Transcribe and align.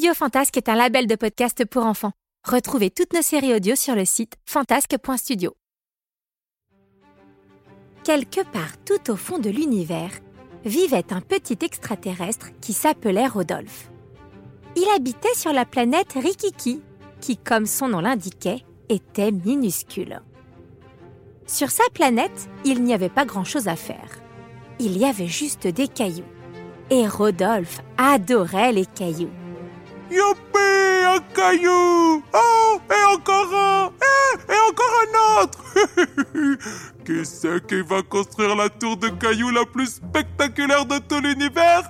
Studio 0.00 0.14
Fantasque 0.14 0.56
est 0.56 0.70
un 0.70 0.76
label 0.76 1.06
de 1.06 1.14
podcast 1.14 1.62
pour 1.66 1.84
enfants. 1.84 2.12
Retrouvez 2.48 2.88
toutes 2.88 3.12
nos 3.12 3.20
séries 3.20 3.52
audio 3.52 3.76
sur 3.76 3.94
le 3.94 4.06
site 4.06 4.32
fantasque.studio. 4.46 5.54
Quelque 8.02 8.42
part 8.50 8.82
tout 8.86 9.10
au 9.10 9.16
fond 9.16 9.38
de 9.38 9.50
l'univers, 9.50 10.10
vivait 10.64 11.12
un 11.12 11.20
petit 11.20 11.58
extraterrestre 11.60 12.46
qui 12.62 12.72
s'appelait 12.72 13.26
Rodolphe. 13.26 13.90
Il 14.74 14.88
habitait 14.96 15.34
sur 15.34 15.52
la 15.52 15.66
planète 15.66 16.14
Rikiki, 16.14 16.80
qui, 17.20 17.36
comme 17.36 17.66
son 17.66 17.88
nom 17.88 18.00
l'indiquait, 18.00 18.64
était 18.88 19.32
minuscule. 19.32 20.22
Sur 21.46 21.70
sa 21.70 21.84
planète, 21.92 22.48
il 22.64 22.82
n'y 22.84 22.94
avait 22.94 23.10
pas 23.10 23.26
grand-chose 23.26 23.68
à 23.68 23.76
faire. 23.76 24.22
Il 24.78 24.96
y 24.96 25.04
avait 25.04 25.28
juste 25.28 25.66
des 25.66 25.88
cailloux. 25.88 26.24
Et 26.88 27.06
Rodolphe 27.06 27.82
adorait 27.98 28.72
les 28.72 28.86
cailloux. 28.86 29.28
Youpi, 30.10 31.04
un 31.06 31.20
caillou. 31.34 32.22
Oh, 32.34 32.80
et 32.90 33.04
encore 33.14 33.54
un. 33.54 33.86
Et, 33.88 34.52
et 34.52 34.60
encore 34.68 34.94
un 35.04 35.42
autre. 35.42 35.58
Qui 37.04 37.24
c'est 37.24 37.66
qui 37.66 37.80
va 37.82 38.02
construire 38.02 38.54
la 38.56 38.68
tour 38.68 38.96
de 38.96 39.08
cailloux 39.08 39.50
la 39.50 39.64
plus 39.64 39.86
spectaculaire 39.94 40.84
de 40.84 40.98
tout 40.98 41.20
l'univers? 41.20 41.82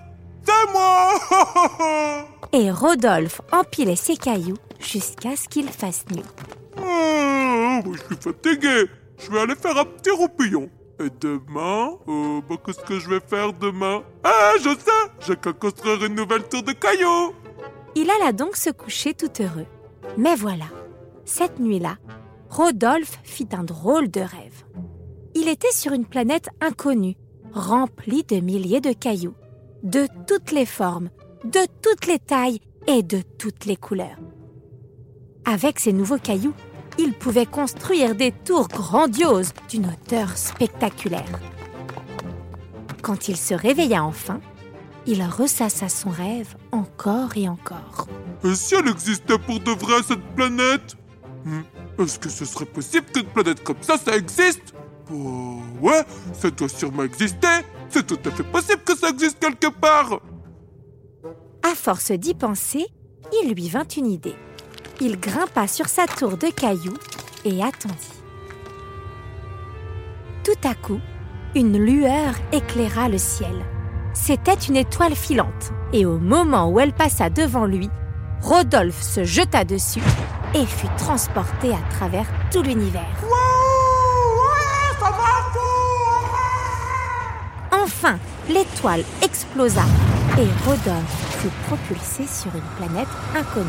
C'est 0.44 0.72
moi. 0.72 2.26
Et 2.52 2.70
Rodolphe 2.70 3.40
empilait 3.52 3.96
ses 3.96 4.16
cailloux 4.16 4.56
jusqu'à 4.80 5.36
ce 5.36 5.46
qu'il 5.48 5.68
fasse 5.68 6.04
nuit. 6.10 6.24
Oh, 6.78 7.80
Je 7.92 7.98
suis 8.14 8.16
fatigué. 8.22 8.86
Je 9.18 9.30
vais 9.30 9.40
aller 9.40 9.54
faire 9.54 9.76
un 9.76 9.84
petit 9.84 10.10
roupillon. 10.10 10.68
Et 10.98 11.08
demain? 11.20 11.92
Euh, 12.08 12.40
bah, 12.48 12.56
Qu'est-ce 12.64 12.80
que 12.80 12.98
je 12.98 13.08
vais 13.08 13.20
faire 13.20 13.52
demain? 13.52 14.02
Ah, 14.24 14.52
je 14.58 14.70
sais. 14.70 15.10
J'ai 15.26 15.36
qu'à 15.36 15.52
construire 15.52 16.04
une 16.04 16.14
nouvelle 16.14 16.42
tour 16.48 16.62
de 16.62 16.72
cailloux 16.72 17.34
Il 17.94 18.08
alla 18.10 18.32
donc 18.32 18.56
se 18.56 18.70
coucher 18.70 19.14
tout 19.14 19.30
heureux. 19.40 19.66
Mais 20.16 20.34
voilà, 20.34 20.66
cette 21.24 21.58
nuit-là, 21.58 21.96
Rodolphe 22.48 23.18
fit 23.22 23.48
un 23.52 23.64
drôle 23.64 24.10
de 24.10 24.20
rêve. 24.20 24.64
Il 25.34 25.48
était 25.48 25.72
sur 25.72 25.92
une 25.92 26.06
planète 26.06 26.48
inconnue, 26.60 27.16
remplie 27.52 28.24
de 28.24 28.40
milliers 28.40 28.80
de 28.80 28.92
cailloux, 28.92 29.34
de 29.82 30.06
toutes 30.26 30.50
les 30.50 30.66
formes, 30.66 31.10
de 31.44 31.60
toutes 31.82 32.06
les 32.06 32.18
tailles 32.18 32.60
et 32.86 33.02
de 33.02 33.22
toutes 33.38 33.66
les 33.66 33.76
couleurs. 33.76 34.18
Avec 35.44 35.78
ces 35.78 35.92
nouveaux 35.92 36.18
cailloux, 36.18 36.54
il 36.98 37.12
pouvait 37.12 37.46
construire 37.46 38.14
des 38.14 38.32
tours 38.32 38.68
grandioses 38.68 39.52
d'une 39.68 39.86
hauteur 39.86 40.36
spectaculaire. 40.36 41.40
Quand 43.02 43.28
il 43.28 43.36
se 43.36 43.54
réveilla 43.54 44.04
enfin, 44.04 44.40
il 45.06 45.22
ressassa 45.24 45.88
son 45.88 46.10
rêve 46.10 46.54
encore 46.72 47.36
et 47.36 47.48
encore. 47.48 48.06
Et 48.44 48.54
si 48.54 48.74
elle 48.74 48.88
existait 48.88 49.38
pour 49.38 49.60
de 49.60 49.70
vrai, 49.72 50.02
cette 50.06 50.22
planète? 50.34 50.96
Hmm, 51.44 51.62
Est-ce 51.98 52.18
que 52.18 52.28
ce 52.28 52.44
serait 52.44 52.66
possible 52.66 53.06
qu'une 53.12 53.24
planète 53.26 53.62
comme 53.64 53.82
ça, 53.82 53.96
ça 53.96 54.16
existe? 54.16 54.74
Oh, 55.12 55.58
ouais, 55.80 56.02
ça 56.34 56.50
doit 56.50 56.68
sûrement 56.68 57.02
exister 57.02 57.48
C'est 57.88 58.06
tout 58.06 58.18
à 58.24 58.30
fait 58.30 58.44
possible 58.44 58.82
que 58.84 58.96
ça 58.96 59.08
existe 59.08 59.40
quelque 59.40 59.66
part 59.68 60.20
À 61.62 61.74
force 61.74 62.12
d'y 62.12 62.34
penser, 62.34 62.86
il 63.42 63.52
lui 63.52 63.68
vint 63.68 63.88
une 63.96 64.06
idée. 64.06 64.36
Il 65.00 65.18
grimpa 65.18 65.66
sur 65.66 65.88
sa 65.88 66.06
tour 66.06 66.36
de 66.36 66.48
cailloux 66.48 66.96
et 67.44 67.62
attendit. 67.62 68.22
Tout 70.44 70.68
à 70.68 70.74
coup, 70.74 71.00
une 71.54 71.78
lueur 71.78 72.34
éclaira 72.52 73.08
le 73.08 73.18
ciel. 73.18 73.64
C'était 74.12 74.54
une 74.54 74.76
étoile 74.76 75.14
filante, 75.14 75.72
et 75.92 76.04
au 76.04 76.18
moment 76.18 76.68
où 76.68 76.80
elle 76.80 76.92
passa 76.92 77.30
devant 77.30 77.64
lui, 77.64 77.88
Rodolphe 78.42 79.02
se 79.02 79.24
jeta 79.24 79.64
dessus 79.64 80.02
et 80.54 80.66
fut 80.66 80.88
transporté 80.96 81.72
à 81.72 81.94
travers 81.94 82.26
tout 82.50 82.62
l'univers. 82.62 83.02
Enfin, 87.70 88.18
l'étoile 88.48 89.04
explosa 89.22 89.84
et 90.38 90.48
Rodolphe 90.66 91.38
fut 91.40 91.50
propulsé 91.66 92.26
sur 92.26 92.50
une 92.54 92.62
planète 92.78 93.08
inconnue. 93.36 93.66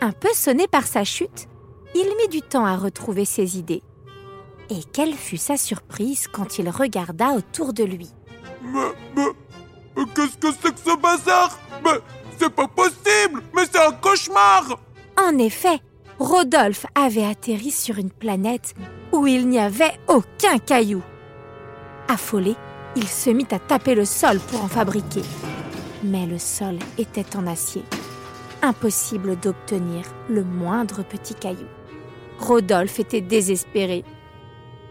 Un 0.00 0.12
peu 0.12 0.28
sonné 0.32 0.68
par 0.68 0.86
sa 0.86 1.02
chute, 1.04 1.48
il 1.94 2.06
mit 2.20 2.28
du 2.28 2.40
temps 2.40 2.64
à 2.64 2.76
retrouver 2.76 3.24
ses 3.24 3.58
idées. 3.58 3.82
Et 4.70 4.80
quelle 4.92 5.14
fut 5.14 5.38
sa 5.38 5.56
surprise 5.56 6.26
quand 6.28 6.58
il 6.58 6.68
regarda 6.68 7.32
autour 7.32 7.72
de 7.72 7.84
lui. 7.84 8.10
Mais, 8.62 8.92
mais, 9.16 9.28
mais 9.96 10.04
qu'est-ce 10.14 10.36
que 10.36 10.48
c'est 10.62 10.74
que 10.74 10.80
ce 10.80 10.96
bazar? 10.96 11.58
Mais 11.84 11.98
c'est 12.38 12.50
pas 12.50 12.68
possible 12.68 13.42
Mais 13.54 13.62
c'est 13.70 13.80
un 13.80 13.92
cauchemar 13.92 14.78
En 15.18 15.38
effet, 15.38 15.80
Rodolphe 16.18 16.86
avait 16.94 17.24
atterri 17.24 17.70
sur 17.70 17.98
une 17.98 18.10
planète 18.10 18.74
où 19.12 19.26
il 19.26 19.48
n'y 19.48 19.58
avait 19.58 19.98
aucun 20.08 20.58
caillou. 20.58 21.02
Affolé, 22.08 22.56
il 22.96 23.06
se 23.06 23.30
mit 23.30 23.46
à 23.50 23.58
taper 23.58 23.94
le 23.94 24.04
sol 24.04 24.38
pour 24.40 24.64
en 24.64 24.68
fabriquer. 24.68 25.22
Mais 26.02 26.26
le 26.26 26.38
sol 26.38 26.78
était 26.96 27.36
en 27.36 27.46
acier. 27.46 27.82
Impossible 28.62 29.36
d'obtenir 29.36 30.04
le 30.28 30.42
moindre 30.42 31.04
petit 31.04 31.34
caillou. 31.34 31.66
Rodolphe 32.38 32.98
était 33.00 33.20
désespéré. 33.20 34.04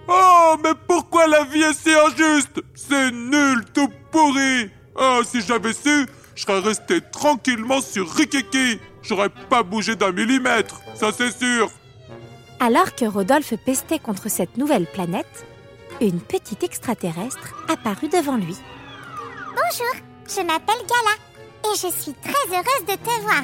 Oh, 0.07 0.55
mais 0.63 0.71
pourquoi 0.87 1.27
la 1.27 1.43
vie 1.43 1.61
est 1.63 1.73
si 1.73 1.91
injuste? 1.93 2.61
C'est 2.75 3.11
nul, 3.11 3.63
tout 3.73 3.89
pourri. 4.11 4.69
Ah, 4.97 5.19
si 5.25 5.41
j'avais 5.41 5.73
su, 5.73 6.07
je 6.35 6.41
serais 6.43 6.59
resté 6.59 7.01
tranquillement 7.11 7.81
sur 7.81 8.09
Rikiki. 8.09 8.79
J'aurais 9.01 9.29
pas 9.29 9.63
bougé 9.63 9.95
d'un 9.95 10.11
millimètre, 10.11 10.81
ça 10.95 11.11
c'est 11.15 11.31
sûr. 11.31 11.69
Alors 12.59 12.95
que 12.95 13.05
Rodolphe 13.05 13.53
pestait 13.65 13.99
contre 13.99 14.29
cette 14.29 14.57
nouvelle 14.57 14.87
planète, 14.87 15.45
une 16.01 16.19
petite 16.19 16.63
extraterrestre 16.63 17.55
apparut 17.69 18.09
devant 18.09 18.35
lui. 18.37 18.55
Bonjour, 19.49 19.93
je 20.27 20.41
m'appelle 20.41 20.85
Gala 20.87 21.71
et 21.71 21.75
je 21.75 21.87
suis 22.01 22.13
très 22.13 22.47
heureuse 22.49 22.85
de 22.87 22.95
te 22.95 23.21
voir. 23.21 23.43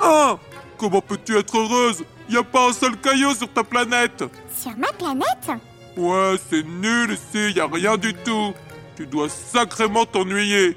Ah 0.00 0.38
Comment 0.78 1.00
peux-tu 1.00 1.36
être 1.38 1.56
heureuse? 1.56 2.04
Y 2.28 2.36
a 2.36 2.42
pas 2.42 2.68
un 2.68 2.72
seul 2.72 2.96
caillou 2.98 3.34
sur 3.34 3.50
ta 3.50 3.64
planète. 3.64 4.24
Sur 4.54 4.76
ma 4.76 4.88
planète? 4.88 5.50
Ouais, 5.96 6.34
c'est 6.50 6.62
nul 6.64 7.12
ici, 7.12 7.52
y 7.52 7.60
a 7.60 7.66
rien 7.66 7.96
du 7.96 8.12
tout 8.14 8.52
Tu 8.96 9.06
dois 9.06 9.28
sacrément 9.28 10.04
t'ennuyer 10.04 10.76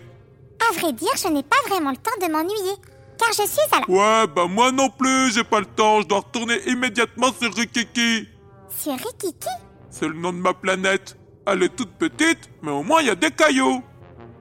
À 0.69 0.79
vrai 0.79 0.93
dire, 0.93 1.09
je 1.17 1.27
n'ai 1.27 1.43
pas 1.43 1.57
vraiment 1.67 1.91
le 1.91 1.97
temps 1.97 2.11
de 2.25 2.31
m'ennuyer, 2.31 2.75
car 3.17 3.29
je 3.29 3.47
suis 3.47 3.61
à 3.71 3.79
la... 3.81 3.89
Ouais, 3.89 4.27
bah 4.33 4.45
moi 4.47 4.71
non 4.71 4.89
plus, 4.89 5.33
j'ai 5.33 5.43
pas 5.43 5.59
le 5.59 5.65
temps, 5.65 6.01
je 6.01 6.07
dois 6.07 6.19
retourner 6.19 6.57
immédiatement 6.67 7.33
sur 7.33 7.53
Rikiki 7.53 8.27
Sur 8.69 8.93
Rikiki? 8.93 9.49
C'est 9.89 10.07
le 10.07 10.13
nom 10.13 10.31
de 10.31 10.37
ma 10.37 10.53
planète. 10.53 11.17
Elle 11.45 11.63
est 11.63 11.75
toute 11.75 11.91
petite, 11.93 12.49
mais 12.61 12.71
au 12.71 12.83
moins 12.83 13.01
il 13.01 13.07
y 13.07 13.09
a 13.09 13.15
des 13.15 13.31
cailloux. 13.31 13.81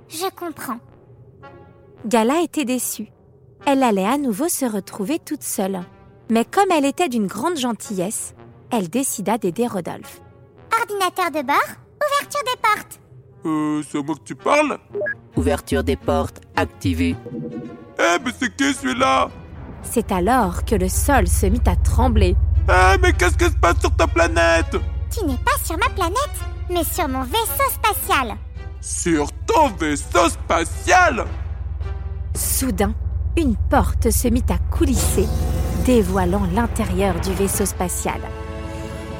Je 0.08 0.28
comprends. 0.36 0.78
Gala 2.06 2.42
était 2.42 2.64
déçue. 2.64 3.08
Elle 3.66 3.82
allait 3.82 4.06
à 4.06 4.18
nouveau 4.18 4.48
se 4.48 4.64
retrouver 4.64 5.18
toute 5.18 5.42
seule. 5.42 5.80
Mais 6.30 6.44
comme 6.44 6.70
elle 6.70 6.84
était 6.84 7.08
d'une 7.08 7.26
grande 7.26 7.56
gentillesse, 7.56 8.34
elle 8.70 8.88
décida 8.88 9.38
d'aider 9.38 9.66
Rodolphe. 9.66 10.20
Ordinateur 10.90 11.30
de 11.30 11.46
bord, 11.46 11.56
ouverture 12.06 12.40
des 12.44 12.60
portes. 12.62 13.00
Euh, 13.44 13.82
c'est 13.90 13.98
à 13.98 14.02
moi 14.02 14.14
que 14.14 14.22
tu 14.24 14.34
parles? 14.34 14.78
Ouverture 15.36 15.84
des 15.84 15.96
portes 15.96 16.40
activée. 16.56 17.14
Eh, 17.98 18.16
mais 18.24 18.30
c'est 18.38 18.54
qui 18.56 18.72
celui-là? 18.72 19.28
C'est 19.82 20.10
alors 20.12 20.64
que 20.64 20.76
le 20.76 20.88
sol 20.88 21.26
se 21.26 21.46
mit 21.46 21.60
à 21.66 21.76
trembler. 21.76 22.36
Eh, 22.68 22.98
mais 23.02 23.12
qu'est-ce 23.12 23.36
qui 23.36 23.44
se 23.44 23.58
passe 23.58 23.80
sur 23.80 23.94
ta 23.96 24.06
planète? 24.06 24.76
Tu 25.10 25.24
n'es 25.26 25.36
pas 25.36 25.58
sur 25.62 25.76
ma 25.76 25.88
planète, 25.90 26.38
mais 26.70 26.84
sur 26.84 27.08
mon 27.08 27.22
vaisseau 27.22 27.68
spatial. 27.70 28.36
Sur 28.80 29.30
ton 29.46 29.68
vaisseau 29.68 30.28
spatial? 30.28 31.26
Soudain, 32.34 32.94
une 33.36 33.56
porte 33.56 34.10
se 34.10 34.28
mit 34.28 34.44
à 34.48 34.58
coulisser, 34.74 35.26
dévoilant 35.84 36.46
l'intérieur 36.54 37.20
du 37.20 37.32
vaisseau 37.34 37.66
spatial. 37.66 38.20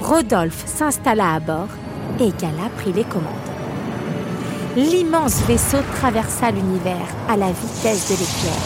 Rodolphe 0.01 0.65
s'installa 0.67 1.35
à 1.35 1.41
bord 1.41 1.69
et 2.21 2.31
Gala 2.41 2.69
prit 2.77 2.93
les 2.93 3.05
commandes. 3.05 3.27
L'immense 4.77 5.43
vaisseau 5.43 5.79
traversa 5.97 6.51
l'univers 6.51 7.09
à 7.29 7.37
la 7.37 7.51
vitesse 7.51 8.09
de 8.09 8.13
l'éclair, 8.13 8.63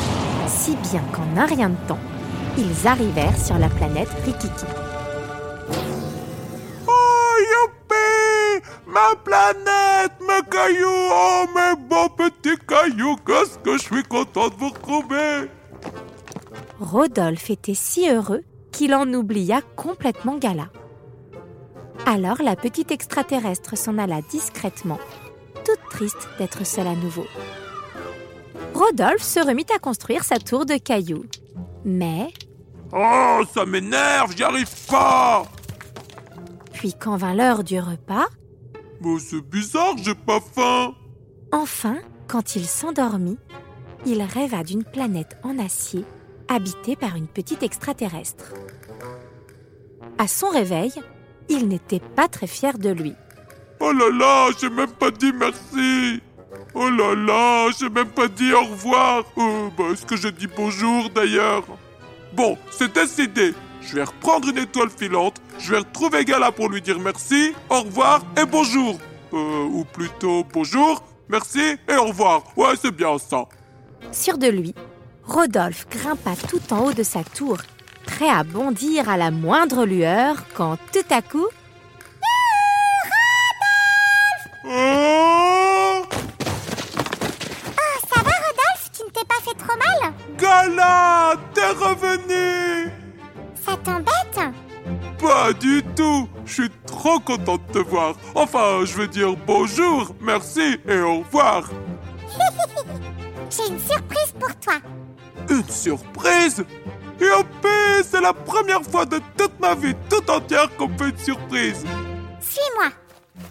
si 0.46 0.76
bien 0.90 1.02
qu'en 1.12 1.40
un 1.40 1.46
rien 1.46 1.70
de 1.70 1.88
temps, 1.88 1.98
ils 2.58 2.86
arrivèrent 2.86 3.38
sur 3.38 3.58
la 3.58 3.68
planète 3.68 4.10
Rikiki. 4.24 4.66
Oh, 6.86 7.34
youpi 7.52 8.62
Ma 8.86 9.16
planète, 9.24 10.12
mes 10.20 10.50
cailloux 10.50 11.08
Oh, 11.10 11.44
mes 11.54 11.76
beaux 11.88 12.10
petits 12.10 12.58
cailloux 12.68 13.16
Qu'est-ce 13.26 13.58
que 13.58 13.78
je 13.78 13.82
suis 13.82 14.02
content 14.02 14.48
de 14.48 14.54
vous 14.58 14.68
retrouver? 14.68 15.48
Rodolphe 16.78 17.48
était 17.48 17.74
si 17.74 18.10
heureux 18.10 18.42
qu'il 18.70 18.94
en 18.94 19.10
oublia 19.14 19.60
complètement 19.76 20.36
Gala. 20.36 20.68
Alors 22.06 22.42
la 22.42 22.56
petite 22.56 22.90
extraterrestre 22.90 23.76
s'en 23.76 23.98
alla 23.98 24.20
discrètement, 24.22 24.98
toute 25.64 25.90
triste 25.90 26.28
d'être 26.38 26.66
seule 26.66 26.88
à 26.88 26.94
nouveau. 26.94 27.26
Rodolphe 28.74 29.22
se 29.22 29.40
remit 29.40 29.66
à 29.74 29.78
construire 29.78 30.24
sa 30.24 30.38
tour 30.38 30.66
de 30.66 30.74
cailloux. 30.76 31.24
Mais, 31.84 32.32
Oh, 32.94 33.40
ça 33.54 33.64
m'énerve, 33.64 34.34
j'y 34.36 34.42
arrive 34.42 34.86
pas 34.88 35.44
puis 36.82 36.94
quand 36.94 37.16
vint 37.16 37.32
l'heure 37.32 37.62
du 37.62 37.78
repas, 37.78 38.26
Mais 39.00 39.16
c'est 39.20 39.40
bizarre, 39.40 39.94
j'ai 39.98 40.16
pas 40.16 40.40
faim 40.40 40.92
enfin, 41.52 41.98
quand 42.26 42.56
il 42.56 42.66
s'endormit, 42.66 43.38
il 44.04 44.20
rêva 44.20 44.64
d'une 44.64 44.82
planète 44.82 45.36
en 45.44 45.60
acier 45.60 46.04
habitée 46.48 46.96
par 46.96 47.14
une 47.14 47.28
petite 47.28 47.62
extraterrestre. 47.62 48.52
À 50.18 50.26
son 50.26 50.48
réveil, 50.48 50.90
il 51.48 51.68
n'était 51.68 52.00
pas 52.00 52.28
très 52.28 52.46
fier 52.46 52.78
de 52.78 52.90
lui. 52.90 53.14
Oh 53.80 53.92
là 53.92 54.10
là, 54.10 54.48
j'ai 54.60 54.70
même 54.70 54.92
pas 54.92 55.10
dit 55.10 55.32
merci. 55.32 56.20
Oh 56.74 56.88
là 56.88 57.14
là, 57.14 57.70
j'ai 57.78 57.88
même 57.88 58.08
pas 58.08 58.28
dit 58.28 58.52
au 58.52 58.64
revoir. 58.64 59.24
Euh, 59.38 59.68
bah, 59.76 59.84
Est-ce 59.92 60.06
que 60.06 60.16
je 60.16 60.28
dis 60.28 60.46
bonjour 60.46 61.10
d'ailleurs? 61.10 61.64
Bon, 62.32 62.56
c'est 62.70 62.92
décidé. 62.92 63.54
Je 63.82 63.96
vais 63.96 64.04
reprendre 64.04 64.48
une 64.48 64.58
étoile 64.58 64.90
filante, 64.90 65.36
je 65.58 65.72
vais 65.72 65.78
retrouver 65.78 66.24
Gala 66.24 66.52
pour 66.52 66.68
lui 66.68 66.80
dire 66.80 66.98
merci, 67.00 67.52
au 67.68 67.80
revoir 67.82 68.22
et 68.40 68.46
bonjour. 68.46 68.98
Euh, 69.32 69.64
ou 69.64 69.84
plutôt 69.84 70.44
bonjour, 70.52 71.02
merci 71.28 71.76
et 71.88 71.96
au 71.96 72.04
revoir. 72.04 72.44
Ouais, 72.56 72.74
c'est 72.80 72.94
bien 72.94 73.18
ça. 73.18 73.46
Sûr 74.12 74.38
de 74.38 74.46
lui, 74.46 74.74
Rodolphe 75.24 75.86
grimpa 75.90 76.36
tout 76.48 76.60
en 76.72 76.86
haut 76.86 76.92
de 76.92 77.02
sa 77.02 77.24
tour, 77.24 77.58
prêt 78.06 78.28
à 78.28 78.42
bondir 78.44 79.08
à 79.08 79.16
la 79.16 79.30
moindre 79.30 79.84
lueur 79.84 80.36
quand 80.54 80.76
tout 80.92 81.04
à 81.10 81.22
coup, 81.22 81.46
Oh 84.64 86.02
Oh, 87.74 88.06
ça 88.14 88.22
va, 88.22 88.30
Rodolphe 88.30 88.90
Tu 88.96 89.02
ne 89.04 89.10
t'es 89.10 89.24
pas 89.24 89.40
fait 89.42 89.54
trop 89.58 89.76
mal? 89.76 90.12
Gala, 90.38 91.34
t'es 91.52 91.68
revenu 91.70 92.90
Ça 93.54 93.76
t'embête? 93.82 94.54
Pas 95.20 95.52
du 95.52 95.82
tout 95.96 96.28
Je 96.44 96.52
suis 96.52 96.70
trop 96.86 97.18
content 97.20 97.56
de 97.56 97.72
te 97.72 97.78
voir. 97.78 98.14
Enfin, 98.34 98.84
je 98.84 98.94
veux 98.94 99.08
dire 99.08 99.34
bonjour, 99.46 100.14
merci 100.20 100.78
et 100.88 101.00
au 101.00 101.18
revoir. 101.20 101.68
J'ai 103.50 103.68
une 103.72 103.78
surprise 103.80 104.32
pour 104.38 104.54
toi. 104.56 104.74
Une 105.50 105.68
surprise? 105.68 106.64
Youpi 107.22 108.04
C'est 108.04 108.20
la 108.20 108.32
première 108.32 108.82
fois 108.82 109.06
de 109.06 109.20
toute 109.36 109.58
ma 109.60 109.74
vie 109.74 109.94
tout 110.10 110.28
entière 110.30 110.68
qu'on 110.76 110.88
me 110.88 110.98
fait 110.98 111.10
une 111.10 111.18
surprise 111.18 111.84
Suis-moi. 112.40 112.90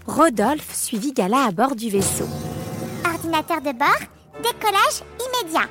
Rodolphe 0.05 0.75
suivit 0.75 1.13
Gala 1.13 1.45
à 1.45 1.51
bord 1.51 1.75
du 1.75 1.89
vaisseau. 1.89 2.27
Ordinateur 3.05 3.61
de 3.61 3.71
bord, 3.71 4.01
décollage 4.43 5.03
immédiat. 5.19 5.69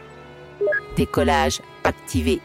Décollage 0.97 1.61
activé. 1.85 2.41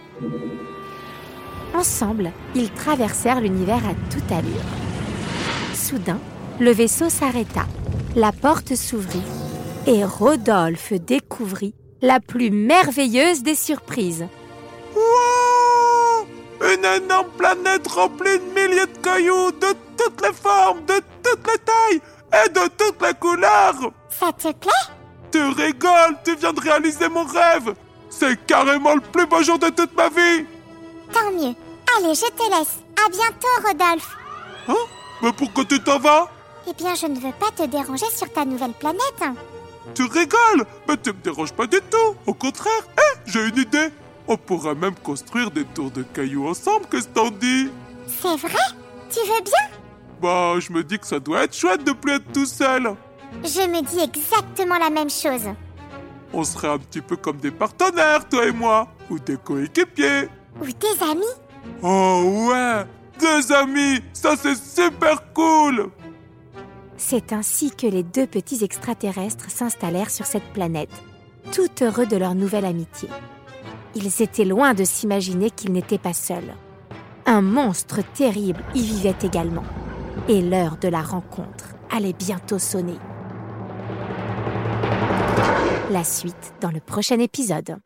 Ensemble, 1.74 2.32
ils 2.54 2.72
traversèrent 2.72 3.42
l'univers 3.42 3.84
à 3.86 3.94
toute 4.12 4.32
allure. 4.32 4.64
Soudain, 5.74 6.20
le 6.60 6.72
vaisseau 6.72 7.10
s'arrêta, 7.10 7.66
la 8.16 8.32
porte 8.32 8.76
s'ouvrit 8.76 9.24
et 9.88 10.04
Rodolphe 10.04 10.94
découvrit 10.94 11.74
la 12.02 12.20
plus 12.20 12.50
merveilleuse 12.50 13.44
des 13.44 13.56
surprises. 13.56 14.26
Wow 14.96 15.25
Une 16.86 17.04
énorme 17.04 17.30
planète 17.36 17.88
remplie 17.88 18.38
de 18.38 18.44
milliers 18.54 18.86
de 18.86 18.98
cailloux 19.02 19.52
de 19.52 19.74
toutes 19.98 20.22
les 20.22 20.34
formes, 20.34 20.86
de 20.86 21.02
toutes 21.24 21.48
les 21.48 21.58
tailles 21.58 22.02
et 22.46 22.50
de 22.50 22.68
toutes 22.78 23.02
les 23.02 23.14
couleurs 23.16 23.92
Ça 24.10 24.32
te 24.32 24.52
plaît? 24.52 24.72
Tu 25.32 25.42
rigoles, 25.42 26.18
tu 26.24 26.36
viens 26.36 26.54
de 26.54 26.60
réaliser 26.62 27.10
mon 27.10 27.24
rêve 27.24 27.74
C'est 28.12 28.46
carrément 28.46 28.94
le 28.94 29.02
plus 29.02 29.26
beau 29.26 29.42
jour 29.42 29.58
de 29.58 29.70
toute 29.70 29.96
ma 29.96 30.10
vie 30.10 30.46
Tant 31.12 31.32
mieux. 31.32 31.56
Allez, 31.98 32.14
je 32.14 32.28
te 32.28 32.44
laisse. 32.56 32.78
À 33.04 33.10
bientôt, 33.10 33.68
Rodolphe. 33.68 34.18
Hein? 34.68 34.74
Mais 35.24 35.34
pourquoi 35.34 35.66
tu 35.66 35.80
t'en 35.82 35.98
vas? 35.98 36.30
Eh 36.70 36.74
bien, 36.74 36.94
je 36.94 37.08
ne 37.08 37.20
veux 37.20 37.34
pas 37.34 37.50
te 37.56 37.68
déranger 37.68 38.06
sur 38.16 38.32
ta 38.32 38.46
nouvelle 38.46 38.74
planète. 38.74 39.24
Tu 39.96 40.04
rigoles 40.04 40.66
Mais 40.88 40.98
tu 40.98 41.10
me 41.10 41.22
déranges 41.22 41.54
pas 41.54 41.68
du 41.68 41.80
tout 41.90 42.16
Au 42.28 42.34
contraire, 42.34 42.84
hé, 42.98 43.20
j'ai 43.26 43.48
une 43.48 43.58
idée 43.58 43.90
On 44.28 44.38
pourrait 44.38 44.76
même 44.76 44.96
construire 44.96 45.52
des 45.52 45.66
tours 45.66 45.92
de 45.92 46.04
cailloux 46.04 46.48
ensemble, 46.48 46.86
qu'est-ce 46.90 47.08
que 47.08 47.14
t'en 47.14 47.30
dis? 47.30 47.70
C'est 48.08 48.36
vrai? 48.38 48.66
Tu 49.10 49.20
veux 49.20 49.44
bien? 49.44 49.78
Bah, 50.22 50.56
je 50.60 50.72
me 50.72 50.84
dis 50.84 50.98
que 50.98 51.06
ça 51.06 51.20
doit 51.20 51.44
être 51.44 51.56
chouette 51.56 51.84
de 51.84 51.92
plus 51.92 52.14
être 52.14 52.32
tout 52.34 52.46
seul. 52.46 52.96
Je 53.44 53.68
me 53.68 53.82
dis 53.82 54.00
exactement 54.00 54.78
la 54.78 54.90
même 54.90 55.10
chose. 55.10 55.48
On 56.34 56.44
serait 56.44 56.70
un 56.70 56.78
petit 56.78 57.02
peu 57.02 57.16
comme 57.16 57.38
des 57.38 57.52
partenaires, 57.52 58.28
toi 58.28 58.46
et 58.46 58.52
moi. 58.52 58.88
Ou 59.10 59.20
des 59.20 59.38
coéquipiers. 59.38 60.28
Ou 60.60 60.66
des 60.66 61.04
amis. 61.04 61.24
Oh 61.84 62.50
ouais. 62.50 62.86
Des 63.20 63.52
amis. 63.52 64.02
Ça 64.14 64.36
c'est 64.36 64.56
super 64.56 65.32
cool. 65.34 65.92
C'est 66.98 67.34
ainsi 67.34 67.72
que 67.72 67.88
les 67.88 68.04
deux 68.04 68.26
petits 68.26 68.64
extraterrestres 68.64 69.52
s'installèrent 69.52 70.10
sur 70.10 70.26
cette 70.26 70.54
planète, 70.54 70.90
tout 71.52 71.70
heureux 71.82 72.06
de 72.06 72.18
leur 72.18 72.36
nouvelle 72.36 72.66
amitié. 72.66 73.10
Ils 73.96 74.22
étaient 74.22 74.44
loin 74.44 74.74
de 74.74 74.84
s'imaginer 74.84 75.50
qu'ils 75.50 75.72
n'étaient 75.72 75.98
pas 75.98 76.14
seuls. 76.14 76.54
Un 77.26 77.42
monstre 77.42 78.02
terrible 78.14 78.62
y 78.76 78.82
vivait 78.82 79.16
également. 79.24 79.64
Et 80.28 80.42
l'heure 80.42 80.78
de 80.78 80.90
la 80.90 81.02
rencontre 81.02 81.76
allait 81.90 82.14
bientôt 82.14 82.60
sonner. 82.60 82.98
La 85.92 86.04
suite 86.04 86.54
dans 86.60 86.72
le 86.72 86.82
prochain 86.82 87.20
épisode. 87.20 87.78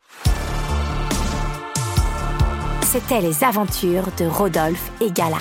C'était 2.82 3.20
les 3.20 3.44
aventures 3.44 4.08
de 4.18 4.24
Rodolphe 4.24 4.90
et 5.00 5.12
Gala. 5.12 5.38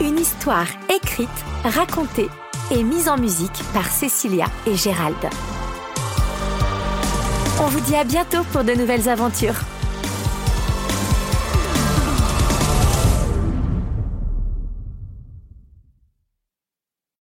Une 0.00 0.18
histoire 0.18 0.66
écrite, 0.92 1.28
racontée 1.62 2.28
et 2.72 2.82
mise 2.82 3.08
en 3.08 3.18
musique 3.18 3.62
par 3.72 3.86
Cécilia 3.86 4.46
et 4.66 4.74
Gérald. 4.74 5.30
On 7.60 7.66
vous 7.68 7.80
dit 7.80 7.94
à 7.94 8.02
bientôt 8.02 8.42
pour 8.50 8.64
de 8.64 8.72
nouvelles 8.72 9.08
aventures. 9.08 9.62